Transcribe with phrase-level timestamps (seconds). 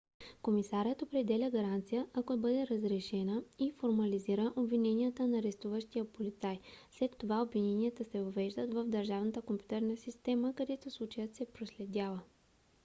[0.41, 6.59] комисарят определя гаранция ако бъде разрешена и формализира обвиненията на арестуващия полицай.
[6.91, 12.21] след това обвиненията се въвеждат в държавната компютърна система където случаят се проследява